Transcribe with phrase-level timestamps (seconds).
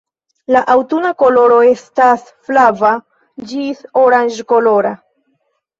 [0.53, 2.93] La aŭtuna koloro estas flava
[3.53, 4.99] ĝis oranĝkolora.